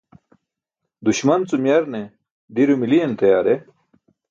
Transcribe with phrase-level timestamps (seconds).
[1.05, 2.03] Duśman cum yarne
[2.55, 3.65] diro miliyan tayaar e?